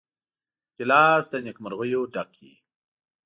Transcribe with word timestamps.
ګیلاس 0.77 1.23
له 1.31 1.37
نیکمرغیو 1.45 2.01
ډک 2.13 2.31
وي. 2.41 2.53